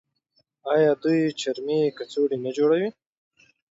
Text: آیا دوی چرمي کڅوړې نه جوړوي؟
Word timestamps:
آیا 0.73 0.91
دوی 1.03 1.21
چرمي 1.41 1.79
کڅوړې 1.97 2.37
نه 2.45 2.51
جوړوي؟ 2.57 2.89